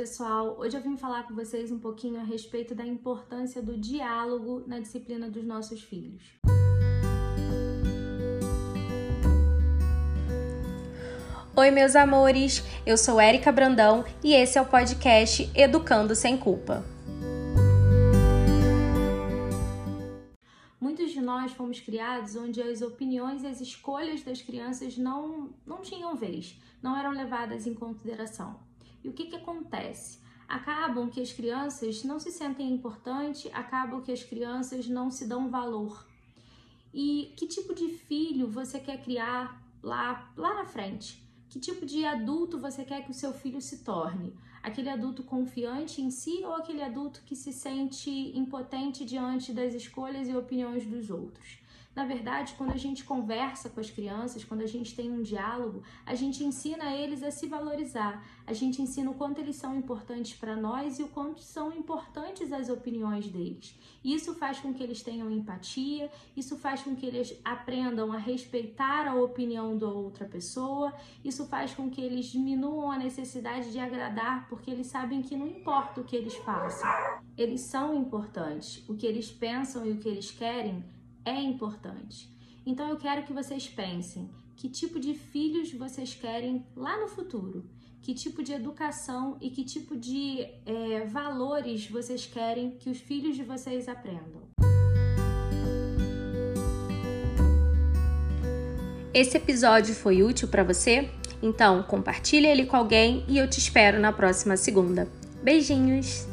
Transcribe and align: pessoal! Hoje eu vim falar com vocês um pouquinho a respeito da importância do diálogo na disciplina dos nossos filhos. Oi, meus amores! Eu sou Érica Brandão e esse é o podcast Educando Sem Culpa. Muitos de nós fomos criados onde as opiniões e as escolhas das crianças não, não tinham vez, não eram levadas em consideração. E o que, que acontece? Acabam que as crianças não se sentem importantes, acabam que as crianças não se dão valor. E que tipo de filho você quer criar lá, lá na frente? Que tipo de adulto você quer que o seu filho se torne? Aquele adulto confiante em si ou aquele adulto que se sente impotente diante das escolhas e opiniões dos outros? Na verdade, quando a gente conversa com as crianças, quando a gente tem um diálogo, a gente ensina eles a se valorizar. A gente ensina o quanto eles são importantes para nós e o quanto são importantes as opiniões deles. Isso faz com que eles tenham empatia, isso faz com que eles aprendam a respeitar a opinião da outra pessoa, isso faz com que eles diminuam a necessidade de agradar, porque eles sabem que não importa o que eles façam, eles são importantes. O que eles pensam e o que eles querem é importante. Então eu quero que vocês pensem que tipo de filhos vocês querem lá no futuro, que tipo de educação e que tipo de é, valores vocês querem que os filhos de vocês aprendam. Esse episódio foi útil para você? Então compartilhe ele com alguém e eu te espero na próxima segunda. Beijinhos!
pessoal! 0.00 0.56
Hoje 0.58 0.74
eu 0.74 0.80
vim 0.80 0.96
falar 0.96 1.24
com 1.24 1.34
vocês 1.34 1.70
um 1.70 1.78
pouquinho 1.78 2.18
a 2.18 2.24
respeito 2.24 2.74
da 2.74 2.86
importância 2.86 3.60
do 3.60 3.76
diálogo 3.76 4.64
na 4.66 4.80
disciplina 4.80 5.28
dos 5.28 5.44
nossos 5.44 5.82
filhos. 5.82 6.22
Oi, 11.54 11.70
meus 11.70 11.94
amores! 11.94 12.64
Eu 12.86 12.96
sou 12.96 13.20
Érica 13.20 13.52
Brandão 13.52 14.02
e 14.24 14.32
esse 14.32 14.56
é 14.56 14.62
o 14.62 14.64
podcast 14.64 15.50
Educando 15.54 16.14
Sem 16.14 16.38
Culpa. 16.38 16.82
Muitos 20.80 21.10
de 21.10 21.20
nós 21.20 21.52
fomos 21.52 21.78
criados 21.78 22.36
onde 22.36 22.62
as 22.62 22.80
opiniões 22.80 23.42
e 23.42 23.48
as 23.48 23.60
escolhas 23.60 24.22
das 24.22 24.40
crianças 24.40 24.96
não, 24.96 25.50
não 25.66 25.82
tinham 25.82 26.16
vez, 26.16 26.58
não 26.82 26.96
eram 26.96 27.10
levadas 27.10 27.66
em 27.66 27.74
consideração. 27.74 28.69
E 29.02 29.08
o 29.08 29.12
que, 29.12 29.26
que 29.26 29.36
acontece? 29.36 30.20
Acabam 30.48 31.08
que 31.08 31.20
as 31.20 31.32
crianças 31.32 32.02
não 32.02 32.18
se 32.18 32.32
sentem 32.32 32.72
importantes, 32.72 33.50
acabam 33.54 34.02
que 34.02 34.10
as 34.10 34.22
crianças 34.22 34.88
não 34.88 35.10
se 35.10 35.26
dão 35.26 35.48
valor. 35.48 36.06
E 36.92 37.32
que 37.36 37.46
tipo 37.46 37.72
de 37.74 37.88
filho 37.88 38.48
você 38.48 38.80
quer 38.80 39.00
criar 39.02 39.62
lá, 39.82 40.32
lá 40.36 40.54
na 40.54 40.64
frente? 40.64 41.22
Que 41.48 41.60
tipo 41.60 41.86
de 41.86 42.04
adulto 42.04 42.58
você 42.58 42.84
quer 42.84 43.04
que 43.04 43.10
o 43.10 43.14
seu 43.14 43.32
filho 43.32 43.60
se 43.60 43.84
torne? 43.84 44.34
Aquele 44.62 44.88
adulto 44.88 45.22
confiante 45.22 46.02
em 46.02 46.10
si 46.10 46.42
ou 46.44 46.54
aquele 46.54 46.82
adulto 46.82 47.22
que 47.24 47.34
se 47.34 47.52
sente 47.52 48.10
impotente 48.36 49.04
diante 49.04 49.52
das 49.52 49.72
escolhas 49.72 50.28
e 50.28 50.36
opiniões 50.36 50.84
dos 50.84 51.10
outros? 51.10 51.59
Na 51.94 52.04
verdade, 52.04 52.54
quando 52.56 52.72
a 52.72 52.76
gente 52.76 53.02
conversa 53.02 53.68
com 53.68 53.80
as 53.80 53.90
crianças, 53.90 54.44
quando 54.44 54.62
a 54.62 54.66
gente 54.66 54.94
tem 54.94 55.10
um 55.10 55.22
diálogo, 55.22 55.82
a 56.06 56.14
gente 56.14 56.44
ensina 56.44 56.94
eles 56.94 57.20
a 57.22 57.32
se 57.32 57.48
valorizar. 57.48 58.24
A 58.46 58.52
gente 58.52 58.80
ensina 58.80 59.10
o 59.10 59.14
quanto 59.14 59.40
eles 59.40 59.56
são 59.56 59.74
importantes 59.74 60.34
para 60.38 60.54
nós 60.54 61.00
e 61.00 61.02
o 61.02 61.08
quanto 61.08 61.40
são 61.40 61.72
importantes 61.72 62.52
as 62.52 62.68
opiniões 62.68 63.26
deles. 63.26 63.76
Isso 64.04 64.34
faz 64.36 64.60
com 64.60 64.72
que 64.72 64.82
eles 64.82 65.02
tenham 65.02 65.28
empatia, 65.30 66.10
isso 66.36 66.56
faz 66.56 66.80
com 66.80 66.94
que 66.94 67.04
eles 67.04 67.36
aprendam 67.44 68.12
a 68.12 68.18
respeitar 68.18 69.08
a 69.08 69.14
opinião 69.16 69.76
da 69.76 69.88
outra 69.88 70.26
pessoa, 70.26 70.94
isso 71.24 71.46
faz 71.46 71.74
com 71.74 71.90
que 71.90 72.00
eles 72.00 72.26
diminuam 72.26 72.90
a 72.90 72.98
necessidade 72.98 73.72
de 73.72 73.80
agradar, 73.80 74.48
porque 74.48 74.70
eles 74.70 74.86
sabem 74.86 75.22
que 75.22 75.36
não 75.36 75.46
importa 75.46 76.00
o 76.00 76.04
que 76.04 76.14
eles 76.14 76.36
façam, 76.36 76.88
eles 77.36 77.62
são 77.62 77.94
importantes. 77.94 78.88
O 78.88 78.94
que 78.94 79.06
eles 79.06 79.30
pensam 79.30 79.84
e 79.84 79.90
o 79.90 79.96
que 79.98 80.08
eles 80.08 80.30
querem 80.30 80.84
é 81.24 81.40
importante. 81.40 82.28
Então 82.64 82.88
eu 82.88 82.96
quero 82.96 83.24
que 83.24 83.32
vocês 83.32 83.68
pensem 83.68 84.30
que 84.56 84.68
tipo 84.68 85.00
de 85.00 85.14
filhos 85.14 85.72
vocês 85.72 86.14
querem 86.14 86.66
lá 86.76 87.00
no 87.00 87.08
futuro, 87.08 87.64
que 88.02 88.14
tipo 88.14 88.42
de 88.42 88.52
educação 88.52 89.36
e 89.40 89.50
que 89.50 89.64
tipo 89.64 89.96
de 89.96 90.46
é, 90.66 91.04
valores 91.06 91.88
vocês 91.88 92.26
querem 92.26 92.72
que 92.72 92.90
os 92.90 92.98
filhos 92.98 93.36
de 93.36 93.42
vocês 93.42 93.88
aprendam. 93.88 94.48
Esse 99.12 99.36
episódio 99.36 99.94
foi 99.94 100.22
útil 100.22 100.46
para 100.46 100.62
você? 100.62 101.10
Então 101.42 101.82
compartilhe 101.82 102.46
ele 102.46 102.66
com 102.66 102.76
alguém 102.76 103.24
e 103.26 103.38
eu 103.38 103.48
te 103.48 103.58
espero 103.58 103.98
na 103.98 104.12
próxima 104.12 104.56
segunda. 104.56 105.08
Beijinhos! 105.42 106.29